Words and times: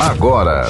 agora. 0.00 0.66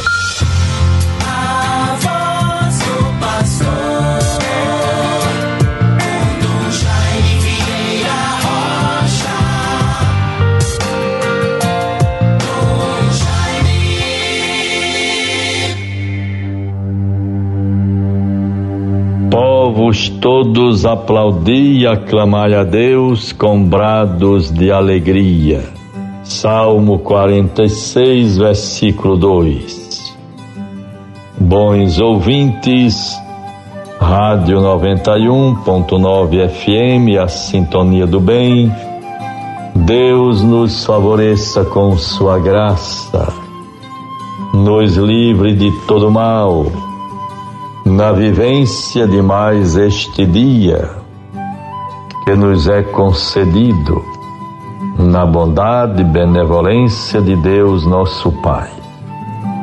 Povos 19.31 20.09
todos 20.09 20.85
aplaudi 20.85 21.81
e 21.81 21.87
aclamai 21.87 22.53
a 22.55 22.65
Deus 22.65 23.33
com 23.33 23.63
brados 23.63 24.51
de 24.51 24.73
alegria. 24.73 25.80
Salmo 26.31 27.01
46, 27.01 28.39
versículo 28.39 29.17
2. 29.17 30.15
Bons 31.41 31.99
ouvintes, 31.99 33.21
Rádio 33.99 34.61
91.9 34.61 36.49
FM, 36.49 37.21
a 37.21 37.27
sintonia 37.27 38.07
do 38.07 38.21
bem. 38.21 38.73
Deus 39.75 40.41
nos 40.43 40.85
favoreça 40.85 41.65
com 41.65 41.99
sua 41.99 42.39
graça, 42.39 43.35
nos 44.55 44.97
livre 44.97 45.53
de 45.57 45.73
todo 45.89 46.13
mal 46.13 46.65
na 47.85 48.13
vivência 48.13 49.05
de 49.07 49.21
mais 49.21 49.77
este 49.77 50.25
dia 50.25 50.91
que 52.25 52.37
nos 52.37 52.69
é 52.69 52.85
concedido 52.85 54.20
na 55.01 55.25
bondade 55.25 56.03
e 56.03 56.05
benevolência 56.05 57.23
de 57.23 57.37
Deus 57.37 57.87
nosso 57.87 58.33
Pai. 58.43 58.69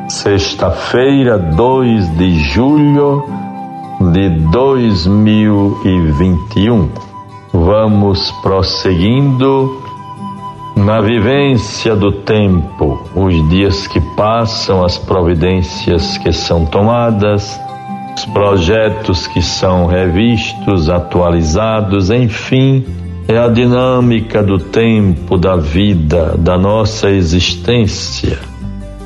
Sexta-feira, 0.08 1.38
2 1.38 2.16
de 2.16 2.40
julho 2.40 3.22
de 4.12 4.30
2021. 4.50 6.88
Vamos 7.52 8.32
prosseguindo 8.42 9.80
na 10.76 11.00
vivência 11.00 11.96
do 11.96 12.12
tempo, 12.12 13.02
os 13.14 13.48
dias 13.48 13.86
que 13.86 14.00
passam, 14.16 14.84
as 14.84 14.98
providências 14.98 16.18
que 16.18 16.32
são 16.32 16.66
tomadas 16.66 17.60
os 18.18 18.26
projetos 18.26 19.28
que 19.28 19.40
são 19.40 19.86
revistos, 19.86 20.90
atualizados, 20.90 22.10
enfim, 22.10 22.84
é 23.28 23.36
a 23.36 23.46
dinâmica 23.46 24.42
do 24.42 24.58
tempo, 24.58 25.36
da 25.36 25.54
vida, 25.54 26.34
da 26.38 26.56
nossa 26.56 27.10
existência, 27.10 28.38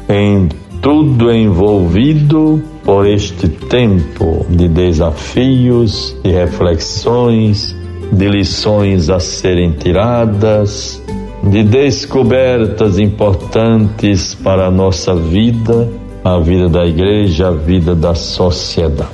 em 0.08 0.48
tudo 0.80 1.30
envolvido 1.32 2.62
por 2.84 3.06
este 3.06 3.48
tempo 3.48 4.46
de 4.48 4.68
desafios, 4.68 6.16
de 6.22 6.30
reflexões, 6.30 7.76
de 8.12 8.28
lições 8.28 9.10
a 9.10 9.18
serem 9.18 9.72
tiradas, 9.72 11.02
de 11.42 11.64
descobertas 11.64 12.98
importantes 12.98 14.34
para 14.34 14.66
a 14.66 14.70
nossa 14.70 15.14
vida 15.14 15.88
a 16.24 16.38
vida 16.38 16.68
da 16.68 16.86
igreja, 16.86 17.48
a 17.48 17.50
vida 17.50 17.94
da 17.94 18.14
sociedade. 18.14 19.10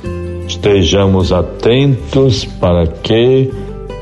Estejamos 0.47 1.31
atentos 1.31 2.45
para 2.45 2.85
que 2.87 3.51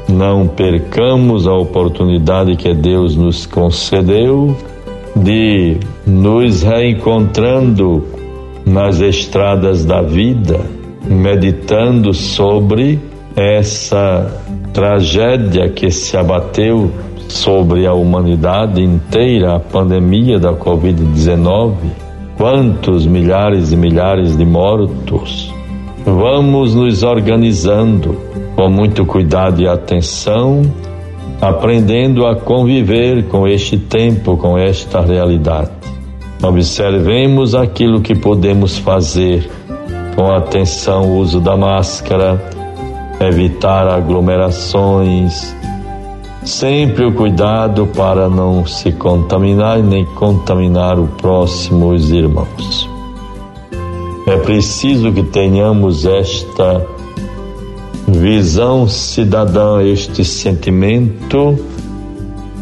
não 0.08 0.48
percamos 0.48 1.48
a 1.48 1.54
oportunidade 1.54 2.56
que 2.56 2.74
Deus 2.74 3.16
nos 3.16 3.46
concedeu 3.46 4.56
de 5.16 5.78
nos 6.06 6.64
reencontrando 6.64 8.04
nas 8.66 9.02
estradas 9.02 9.86
da 9.86 10.02
vida, 10.02 10.60
meditando 11.06 12.14
sobre 12.14 13.00
essa 13.36 14.42
tragédia 14.74 15.70
que 15.70 15.90
se 15.90 16.16
abateu 16.17 16.92
sobre 17.28 17.86
a 17.86 17.94
humanidade 17.94 18.82
inteira, 18.82 19.56
a 19.56 19.60
pandemia 19.60 20.40
da 20.40 20.54
Covid-19 20.54 21.76
Quantos 22.38 23.08
milhares 23.08 23.72
e 23.72 23.76
milhares 23.76 24.38
de 24.38 24.46
mortos? 24.46 25.52
Vamos 26.10 26.73
nos 26.73 27.04
organizando 27.04 28.18
com 28.56 28.70
muito 28.70 29.06
cuidado 29.06 29.62
e 29.62 29.68
atenção, 29.68 30.62
aprendendo 31.42 32.26
a 32.26 32.34
conviver 32.34 33.26
com 33.26 33.45
este 33.45 33.78
tempo, 33.78 34.38
com 34.38 34.58
esta 34.58 35.02
realidade. 35.02 35.72
Observemos 36.42 37.54
aquilo 37.54 38.00
que 38.00 38.16
podemos 38.16 38.78
fazer 38.78 39.50
com 40.16 40.32
atenção, 40.32 41.02
o 41.12 41.17
uso 41.17 41.42
da 41.42 41.58
máscara, 41.58 42.42
evitar 43.20 43.86
aglomerações, 43.90 45.54
Sempre 46.46 47.04
o 47.04 47.12
cuidado 47.12 47.88
para 47.88 48.30
não 48.30 48.66
se 48.66 48.94
contaminar 48.94 49.80
nem 49.80 50.06
contaminar 50.06 50.98
o 50.98 51.06
próximo, 51.06 51.90
os 51.90 52.10
irmãos. 52.10 52.97
Preciso 54.48 55.12
que 55.12 55.24
tenhamos 55.24 56.06
esta 56.06 56.88
visão 58.08 58.88
cidadã, 58.88 59.84
este 59.84 60.24
sentimento 60.24 61.60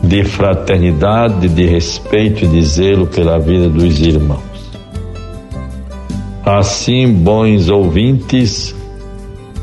de 0.04 0.24
fraternidade, 0.24 1.48
de 1.48 1.68
respeito 1.68 2.44
e 2.44 2.48
de 2.48 2.64
zelo 2.64 3.06
pela 3.06 3.38
vida 3.38 3.70
dos 3.70 4.00
irmãos. 4.00 4.42
Assim, 6.44 7.08
bons 7.14 7.70
ouvintes, 7.70 8.76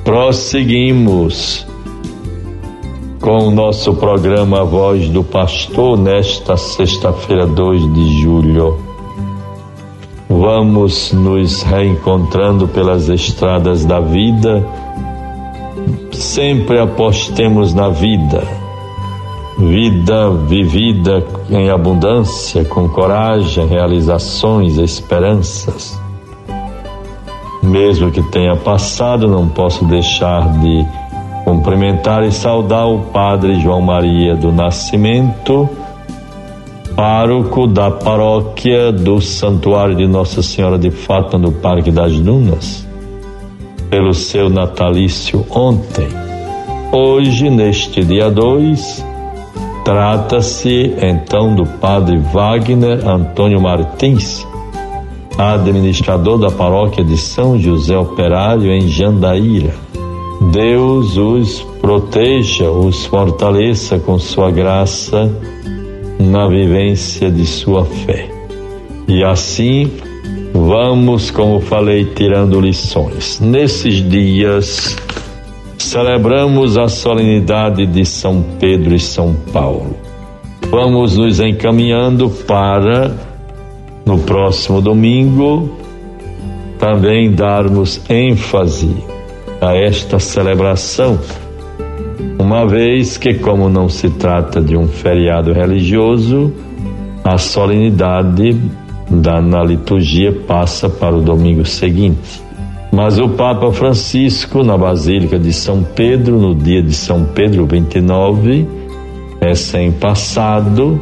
prosseguimos 0.05 1.67
com 3.21 3.49
o 3.49 3.51
nosso 3.51 3.95
programa 3.95 4.65
Voz 4.65 5.09
do 5.09 5.25
Pastor 5.25 5.99
nesta 5.99 6.57
sexta-feira, 6.57 7.49
2 7.49 7.93
de 7.93 8.23
julho. 8.23 8.79
Vamos 10.41 11.13
nos 11.13 11.63
reencontrando 11.63 12.67
pelas 12.67 13.09
estradas 13.09 13.85
da 13.85 14.01
vida. 14.01 14.67
Sempre 16.13 16.81
apostemos 16.81 17.75
na 17.75 17.89
vida. 17.89 18.43
Vida 19.59 20.31
vivida 20.31 21.25
em 21.51 21.71
abundância, 21.71 22.65
com 22.65 22.89
coragem, 22.89 23.67
realizações, 23.67 24.79
esperanças. 24.79 26.01
Mesmo 27.63 28.11
que 28.11 28.23
tenha 28.23 28.57
passado, 28.57 29.29
não 29.29 29.49
posso 29.49 29.85
deixar 29.85 30.49
de 30.59 30.85
Cumprimentar 31.45 32.23
e 32.23 32.31
saudar 32.31 32.87
o 32.87 33.01
Padre 33.01 33.61
João 33.61 33.81
Maria 33.81 34.37
do 34.37 34.53
Nascimento, 34.53 35.69
pároco 36.97 37.67
da 37.67 37.91
paróquia 37.91 38.93
do 38.93 39.21
Santuário 39.21 39.95
de 39.95 40.07
Nossa 40.07 40.43
Senhora 40.43 40.79
de 40.79 40.91
Fátima 40.91 41.39
no 41.39 41.53
Parque 41.53 41.91
das 41.91 42.19
Dunas, 42.19 42.87
pelo 43.91 44.13
seu 44.13 44.49
natalício 44.49 45.45
ontem. 45.51 46.09
Hoje, 46.93 47.51
neste 47.51 48.05
dia 48.05 48.31
2, 48.31 49.05
trata-se 49.85 50.95
então 51.01 51.55
do 51.55 51.65
Padre 51.65 52.19
Wagner 52.19 53.07
Antônio 53.07 53.61
Martins, 53.61 54.47
administrador 55.39 56.39
da 56.39 56.51
paróquia 56.51 57.05
de 57.05 57.17
São 57.17 57.59
José 57.59 57.97
Operário 57.97 58.71
em 58.71 58.89
Jandaíra 58.89 59.75
Deus 60.51 61.17
os 61.17 61.63
proteja, 61.81 62.69
os 62.69 63.07
fortaleça 63.07 63.99
com 63.99 64.19
sua 64.19 64.51
graça 64.51 65.31
na 66.19 66.49
vivência 66.49 67.31
de 67.31 67.47
sua 67.47 67.85
fé. 67.85 68.29
E 69.09 69.23
assim 69.25 69.91
vamos, 70.53 71.31
como 71.31 71.61
falei, 71.61 72.05
tirando 72.05 72.61
lições. 72.61 73.41
Nesses 73.41 74.09
dias 74.09 74.97
celebramos 75.79 76.79
a 76.79 76.89
solenidade 76.89 77.87
de 77.87 78.05
São 78.05 78.43
Pedro 78.61 78.95
e 78.95 79.01
São 79.01 79.35
Paulo. 79.53 79.97
Vamos 80.71 81.17
nos 81.17 81.41
encaminhando 81.41 82.31
para 82.31 83.15
no 84.07 84.19
próximo 84.19 84.81
domingo 84.81 85.83
também 86.83 87.31
darmos 87.31 88.01
ênfase 88.11 88.93
a 89.61 89.73
esta 89.73 90.19
celebração, 90.19 91.17
uma 92.39 92.67
vez 92.67 93.17
que, 93.17 93.35
como 93.35 93.69
não 93.69 93.89
se 93.89 94.11
trata 94.11 94.61
de 94.61 94.77
um 94.77 94.89
feriado 94.89 95.53
religioso, 95.53 96.53
a 97.25 97.39
solenidade 97.39 98.61
da, 99.09 99.41
na 99.41 99.63
liturgia 99.63 100.33
passa 100.33 100.89
para 100.89 101.17
o 101.17 101.21
domingo 101.21 101.65
seguinte. 101.65 102.43
Mas 102.93 103.19
o 103.19 103.29
Papa 103.31 103.73
Francisco, 103.73 104.63
na 104.63 104.77
Basílica 104.77 105.39
de 105.39 105.53
São 105.53 105.83
Pedro, 105.83 106.39
no 106.39 106.55
dia 106.55 106.83
de 106.83 106.93
São 106.93 107.25
Pedro 107.25 107.67
29, 107.67 108.67
recém-passado, 109.41 111.01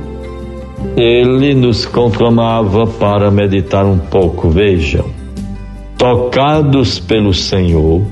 ele 0.97 1.55
nos 1.55 1.85
conclamava 1.85 2.87
para 2.87 3.31
meditar 3.31 3.85
um 3.85 3.99
pouco. 3.99 4.49
Vejam, 4.51 5.07
tocados 5.99 7.01
pelo 7.01 7.35
Senhor, 7.35 8.03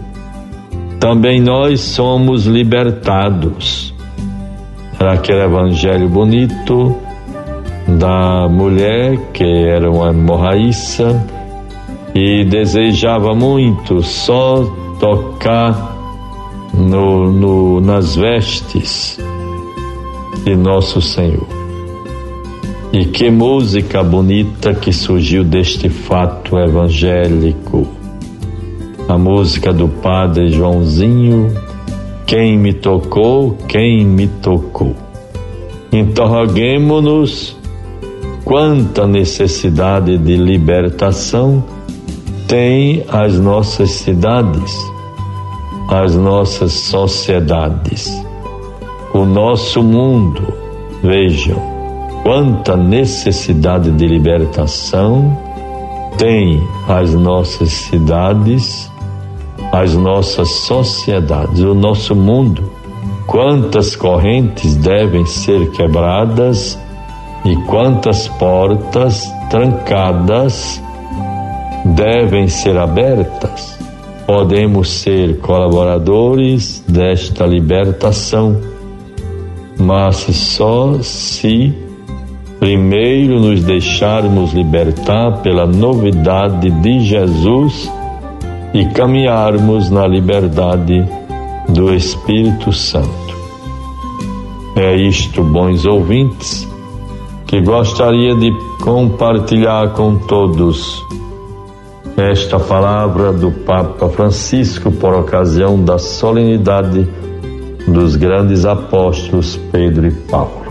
também 1.01 1.41
nós 1.41 1.81
somos 1.81 2.47
libertados. 2.47 3.95
Era 4.99 5.15
aquele 5.15 5.43
evangelho 5.45 6.09
bonito 6.09 6.97
da 7.87 8.49
mulher 8.49 9.17
que 9.33 9.45
era 9.45 9.91
uma 9.91 10.11
hemorraíça 10.11 11.25
e 12.15 12.45
desejava 12.45 13.35
muito 13.35 14.03
só 14.03 14.65
tocar 14.99 15.97
no, 16.75 17.33
no, 17.33 17.81
nas 17.81 18.17
vestes 18.17 19.19
de 20.45 20.57
nosso 20.57 21.01
Senhor. 21.01 21.47
E 22.93 23.05
que 23.05 23.31
música 23.31 24.03
bonita 24.03 24.75
que 24.75 24.93
surgiu 24.93 25.45
deste 25.45 25.89
fato 25.89 26.59
evangélico. 26.59 27.98
A 29.09 29.17
música 29.17 29.73
do 29.73 29.89
Padre 29.89 30.51
Joãozinho, 30.51 31.51
Quem 32.27 32.59
me 32.59 32.75
tocou, 32.75 33.57
quem 33.67 34.05
me 34.05 34.29
tocou. 34.29 34.95
Interroguemos-nos 35.91 37.57
quanta 38.45 39.07
necessidade 39.07 40.19
de 40.19 40.37
libertação 40.37 41.65
tem 42.47 43.03
as 43.09 43.39
nossas 43.39 43.93
cidades, 43.93 44.77
as 45.89 46.15
nossas 46.15 46.73
sociedades, 46.73 48.13
o 49.15 49.25
nosso 49.25 49.83
mundo. 49.83 50.53
Vejam 51.03 51.63
quanta 52.23 52.77
necessidade 52.77 53.91
de 53.91 54.07
libertação 54.07 55.49
tem 56.19 56.61
as 56.89 57.15
nossas 57.15 57.71
cidades, 57.71 58.91
as 59.73 59.95
nossas 59.95 60.49
sociedades, 60.49 61.61
o 61.61 61.75
nosso 61.75 62.15
mundo. 62.15 62.71
Quantas 63.27 63.95
correntes 63.95 64.75
devem 64.77 65.27
ser 65.27 65.71
quebradas 65.73 66.79
e 67.45 67.55
quantas 67.67 68.27
portas 68.29 69.31
trancadas 69.51 70.83
devem 71.85 72.49
ser 72.49 72.77
abertas. 72.77 73.79
Podemos 74.27 74.91
ser 74.91 75.39
colaboradores 75.39 76.83
desta 76.87 77.47
libertação, 77.47 78.61
mas 79.79 80.17
só 80.17 80.99
se 81.03 81.73
primeiro 82.59 83.41
nos 83.41 83.63
deixarmos 83.63 84.53
libertar 84.53 85.39
pela 85.43 85.67
novidade 85.67 86.71
de 86.71 87.01
Jesus 87.01 87.91
e 88.75 88.85
caminharmos 88.87 89.91
na 89.91 90.07
liberdade 90.07 91.07
do 91.69 91.95
Espírito 91.95 92.73
Santo. 92.73 93.29
É 94.77 94.97
isto, 94.97 95.43
bons 95.43 95.85
ouvintes, 95.85 96.69
que 97.47 97.61
gostaria 97.61 98.35
de 98.35 98.53
compartilhar 98.83 99.93
com 99.95 100.17
todos 100.17 101.05
esta 102.17 102.59
palavra 102.59 103.33
do 103.33 103.51
Papa 103.51 104.09
Francisco 104.09 104.91
por 104.91 105.15
ocasião 105.15 105.83
da 105.83 105.99
solenidade 105.99 107.09
dos 107.87 108.17
grandes 108.17 108.65
apóstolos 108.65 109.57
Pedro 109.71 110.09
e 110.09 110.11
Paulo. 110.11 110.67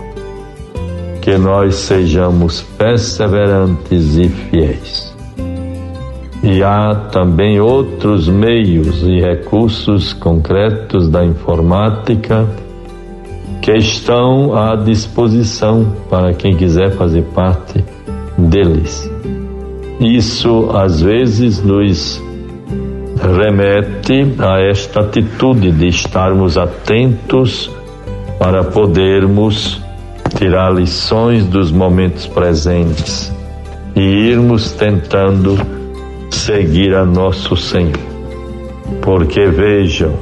Que 1.20 1.36
nós 1.36 1.74
sejamos 1.76 2.62
perseverantes 2.62 4.16
e 4.16 4.28
fiéis. 4.28 5.17
E 6.42 6.62
há 6.62 6.94
também 7.10 7.60
outros 7.60 8.28
meios 8.28 9.02
e 9.02 9.20
recursos 9.20 10.12
concretos 10.12 11.08
da 11.08 11.24
informática 11.24 12.46
que 13.60 13.72
estão 13.72 14.56
à 14.56 14.76
disposição 14.76 15.94
para 16.08 16.32
quem 16.32 16.56
quiser 16.56 16.92
fazer 16.92 17.22
parte 17.34 17.84
deles. 18.38 19.10
Isso 20.00 20.70
às 20.72 21.02
vezes 21.02 21.62
nos 21.62 22.22
remete 23.20 24.34
a 24.38 24.60
esta 24.60 25.00
atitude 25.00 25.72
de 25.72 25.88
estarmos 25.88 26.56
atentos 26.56 27.68
para 28.38 28.62
podermos 28.62 29.82
tirar 30.36 30.72
lições 30.72 31.44
dos 31.44 31.72
momentos 31.72 32.28
presentes 32.28 33.34
e 33.96 34.00
irmos 34.00 34.70
tentando 34.70 35.77
seguir 36.30 36.94
a 36.94 37.04
nosso 37.04 37.56
Senhor. 37.56 37.98
Porque 39.02 39.46
vejam, 39.46 40.14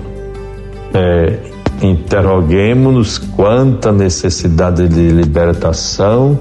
é, 0.94 1.38
interroguemos-nos 1.82 3.18
quanta 3.18 3.92
necessidade 3.92 4.88
de 4.88 5.08
libertação 5.08 6.38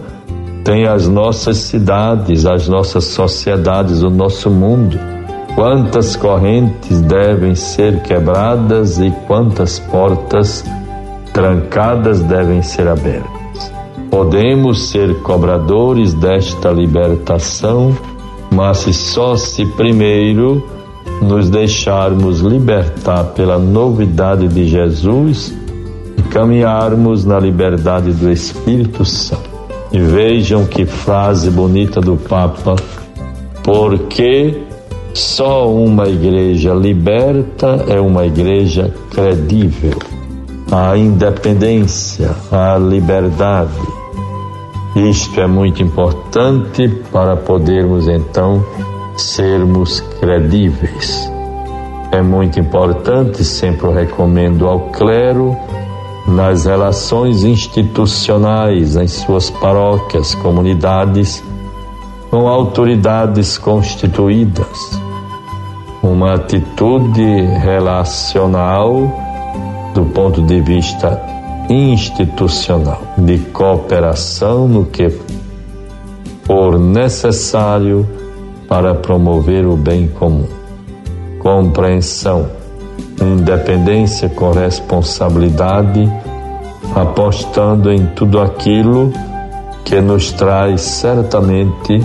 tem 0.65 0.87
as 0.87 1.07
nossas 1.07 1.57
cidades, 1.57 2.43
as 2.47 2.67
nossas 2.67 3.03
sociedades, 3.03 4.01
o 4.01 4.09
nosso 4.09 4.49
mundo. 4.49 4.99
Quantas 5.53 6.15
correntes 6.15 6.99
devem 7.01 7.53
ser 7.53 8.01
quebradas 8.01 8.97
e 8.97 9.11
quantas 9.27 9.77
portas 9.77 10.65
trancadas 11.31 12.19
devem 12.21 12.63
ser 12.63 12.87
abertas. 12.87 13.71
Podemos 14.09 14.89
ser 14.89 15.21
cobradores 15.21 16.15
desta 16.15 16.71
libertação, 16.71 17.95
mas 18.55 18.77
só 18.95 19.35
se 19.35 19.65
primeiro 19.65 20.65
nos 21.21 21.49
deixarmos 21.49 22.39
libertar 22.39 23.25
pela 23.35 23.59
novidade 23.59 24.47
de 24.47 24.65
Jesus 24.65 25.53
e 26.17 26.21
caminharmos 26.23 27.25
na 27.25 27.37
liberdade 27.37 28.13
do 28.13 28.31
Espírito 28.31 29.03
Santo. 29.03 29.49
E 29.91 29.99
vejam 29.99 30.65
que 30.65 30.85
frase 30.85 31.49
bonita 31.49 31.99
do 31.99 32.15
Papa, 32.15 32.75
porque 33.61 34.63
só 35.13 35.69
uma 35.69 36.07
igreja 36.07 36.73
liberta 36.73 37.85
é 37.89 37.99
uma 37.99 38.25
igreja 38.25 38.93
credível. 39.11 39.97
A 40.71 40.97
independência, 40.97 42.31
a 42.51 42.77
liberdade. 42.77 44.04
Isto 44.95 45.41
é 45.41 45.45
muito 45.45 45.83
importante 45.83 46.87
para 47.11 47.35
podermos 47.35 48.07
então 48.07 48.65
sermos 49.17 49.99
credíveis. 50.21 51.29
É 52.13 52.21
muito 52.21 52.61
importante, 52.61 53.43
sempre 53.43 53.91
recomendo 53.91 54.65
ao 54.65 54.91
clero, 54.91 55.53
nas 56.25 56.63
relações 56.63 57.43
institucionais 57.43 58.95
em 58.95 59.05
suas 59.05 59.49
paróquias, 59.49 60.33
comunidades, 60.35 61.43
com 62.31 62.47
autoridades 62.47 63.57
constituídas. 63.57 64.97
Uma 66.01 66.35
atitude 66.35 67.41
relacional 67.61 69.11
do 69.93 70.05
ponto 70.05 70.41
de 70.41 70.61
vista 70.61 71.21
institucional, 71.69 73.01
de 73.17 73.37
cooperação 73.37 74.67
no 74.67 74.85
que 74.85 75.09
for 76.43 76.79
necessário 76.79 78.07
para 78.67 78.93
promover 78.93 79.65
o 79.65 79.75
bem 79.75 80.07
comum. 80.07 80.47
Compreensão 81.39 82.47
independência 83.21 84.29
com 84.29 84.51
responsabilidade, 84.51 86.11
apostando 86.95 87.91
em 87.91 88.05
tudo 88.07 88.39
aquilo 88.39 89.11
que 89.83 90.01
nos 90.01 90.31
traz 90.31 90.81
certamente 90.81 92.01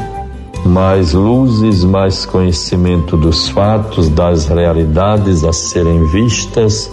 mais 0.64 1.14
luzes, 1.14 1.82
mais 1.84 2.26
conhecimento 2.26 3.16
dos 3.16 3.48
fatos, 3.48 4.08
das 4.10 4.46
realidades 4.46 5.42
a 5.42 5.52
serem 5.52 6.04
vistas, 6.06 6.90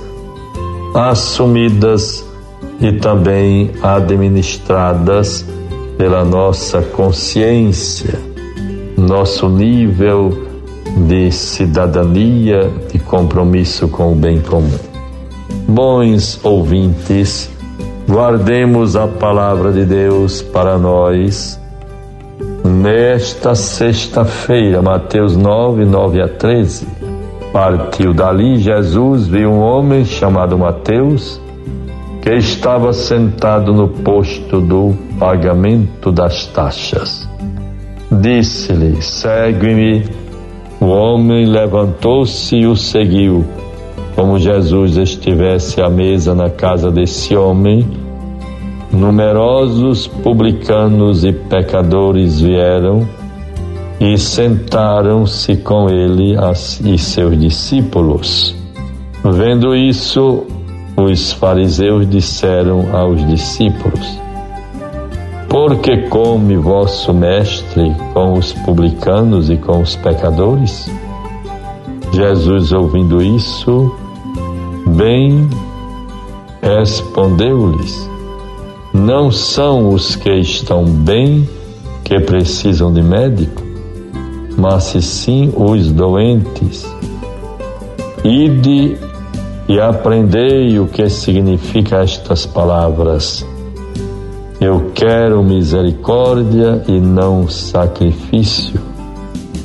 assumidas 0.96 2.26
e 2.80 2.92
também 2.94 3.72
administradas 3.82 5.46
pela 5.98 6.24
nossa 6.24 6.82
consciência, 6.82 8.20
nosso 8.96 9.50
nível 9.50 10.48
de 11.08 11.32
cidadania, 11.32 12.70
de 12.92 13.00
compromisso 13.00 13.88
com 13.88 14.14
o 14.14 14.16
bem 14.16 14.40
comum. 14.40 14.80
Bons 15.68 16.40
ouvintes, 16.44 17.50
guardemos 18.08 18.96
a 18.96 19.08
palavra 19.08 19.72
de 19.72 19.86
Deus 19.86 20.42
para 20.42 20.78
nós 20.78 21.60
nesta 22.64 23.56
sexta-feira, 23.56 24.82
Mateus 24.82 25.36
9, 25.36 25.86
9 25.86 26.22
a 26.22 26.28
13. 26.28 26.88
Partiu 27.52 28.14
dali 28.14 28.58
Jesus, 28.58 29.28
viu 29.28 29.50
um 29.50 29.60
homem 29.60 30.06
chamado 30.06 30.58
Mateus, 30.58 31.42
que 32.28 32.34
estava 32.34 32.92
sentado 32.92 33.74
no 33.74 33.88
posto 33.88 34.60
do 34.60 34.94
pagamento 35.18 36.12
das 36.12 36.46
taxas. 36.48 37.26
Disse-lhe: 38.12 39.02
Segue-me. 39.02 40.04
O 40.82 40.88
homem 40.88 41.46
levantou-se 41.46 42.54
e 42.54 42.68
o 42.68 42.76
seguiu. 42.76 43.46
Como 44.14 44.38
Jesus 44.38 44.98
estivesse 44.98 45.82
à 45.82 45.90
mesa 45.90 46.36
na 46.36 46.50
casa 46.50 46.92
desse 46.92 47.34
homem, 47.34 47.88
numerosos 48.92 50.06
publicanos 50.06 51.24
e 51.24 51.32
pecadores 51.32 52.42
vieram 52.42 53.08
e 54.02 54.18
sentaram-se 54.18 55.56
com 55.56 55.90
ele 55.90 56.36
e 56.84 56.98
seus 56.98 57.40
discípulos. 57.40 58.54
Vendo 59.24 59.74
isso, 59.74 60.46
os 60.98 61.32
fariseus 61.32 62.10
disseram 62.10 62.96
aos 62.96 63.26
discípulos: 63.28 64.20
Por 65.48 65.78
que 65.78 66.10
come 66.10 66.58
vosso 66.58 67.14
mestre 67.14 67.96
com 68.14 68.34
os 68.34 68.52
publicanos 68.52 69.50
e 69.52 69.58
com 69.58 69.82
os 69.82 69.96
pecadores? 69.96 70.90
Jesus, 72.12 72.72
ouvindo 72.72 73.22
isso, 73.22 73.96
bem 74.88 75.48
respondeu-lhes: 76.62 78.10
Não 78.92 79.32
são 79.32 79.90
os 79.90 80.16
que 80.16 80.32
estão 80.32 80.84
bem 80.84 81.48
que 82.04 82.20
precisam 82.22 82.92
de 82.92 83.04
médico, 83.04 83.62
mas 84.58 84.84
sim 84.84 85.54
os 85.56 85.92
doentes. 85.92 86.88
Ide 88.24 88.98
e 89.68 89.80
aprendei 89.80 90.80
o 90.80 90.88
que 90.88 91.10
significa 91.10 91.98
estas 91.98 92.46
palavras. 92.46 93.46
Eu 94.60 94.92
quero 94.96 95.44
misericórdia 95.44 96.84
e 96.88 97.00
não 97.00 97.48
sacrifício. 97.48 98.80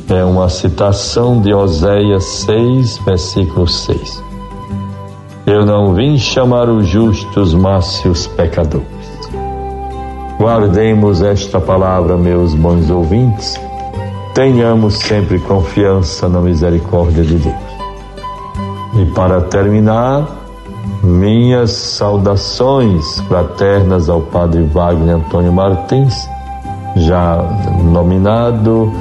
É 0.09 0.25
uma 0.25 0.49
citação 0.49 1.41
de 1.41 1.55
Oséias 1.55 2.25
6, 2.25 2.99
versículo 2.99 3.67
6. 3.67 4.23
Eu 5.47 5.65
não 5.65 5.95
vim 5.95 6.19
chamar 6.19 6.69
os 6.69 6.87
justos, 6.87 7.55
mas 7.55 8.05
os 8.05 8.27
pecadores. 8.27 8.87
Guardemos 10.39 11.23
esta 11.23 11.61
palavra, 11.61 12.17
meus 12.17 12.55
bons 12.55 12.91
ouvintes. 12.91 13.59
Tenhamos 14.35 14.99
sempre 14.99 15.39
confiança 15.39 16.29
na 16.29 16.41
misericórdia 16.41 17.23
de 17.23 17.37
Deus. 17.37 17.72
E 18.95 19.07
para 19.07 19.41
terminar, 19.41 20.27
minhas 21.03 21.71
saudações 21.71 23.21
fraternas 23.21 24.09
ao 24.09 24.21
Padre 24.21 24.63
Wagner 24.65 25.17
Antônio 25.17 25.53
Martins, 25.53 26.29
já 26.97 27.43
nominado, 27.83 28.93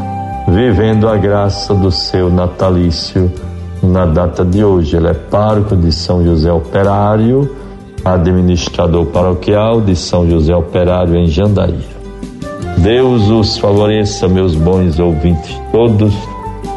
vivendo 0.48 1.10
a 1.10 1.18
graça 1.18 1.74
do 1.74 1.92
seu 1.92 2.30
natalício 2.30 3.32
na 3.84 4.06
data 4.06 4.46
de 4.46 4.64
hoje. 4.64 4.96
Ele 4.96 5.08
é 5.08 5.14
pároco 5.14 5.76
de 5.76 5.92
São 5.92 6.24
José 6.24 6.52
Operário, 6.52 7.54
administrador 8.06 9.06
paroquial 9.08 9.82
de 9.82 9.96
São 9.96 10.30
José 10.30 10.56
Operário 10.56 11.16
em 11.16 11.28
Jandaíra. 11.28 12.02
Deus 12.78 13.30
os 13.30 13.58
favoreça, 13.58 14.28
meus 14.28 14.56
bons 14.56 14.98
ouvintes 15.00 15.60
todos, 15.72 16.14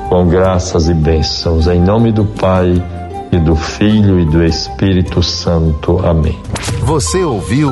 com 0.09 0.27
graças 0.27 0.89
e 0.89 0.95
bênçãos, 0.95 1.67
em 1.67 1.81
nome 1.81 2.13
do 2.13 2.25
Pai 2.25 2.83
e 3.35 3.41
do 3.41 3.57
Filho 3.57 4.21
e 4.21 4.25
do 4.25 4.45
Espírito 4.45 5.23
Santo. 5.23 5.99
Amém. 6.07 6.39
Você 6.83 7.25
ouviu? 7.25 7.71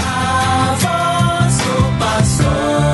A 0.00 0.74
voz 0.80 1.58
do 1.58 1.98
pastor. 1.98 2.93